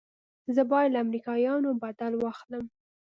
زه 0.55 0.61
بايد 0.71 0.89
له 0.93 0.99
امريکايانو 1.05 1.69
بدل 1.83 2.13
واخلم. 2.23 2.63